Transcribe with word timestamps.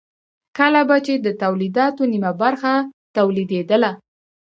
کله 0.57 0.81
به 0.89 0.97
چې 1.05 1.13
د 1.25 1.27
تولیداتو 1.41 2.03
نیمه 2.13 2.31
برخه 2.41 2.73
تولیدېدله 3.17 3.91